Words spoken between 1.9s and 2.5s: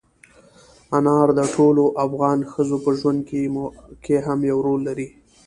افغان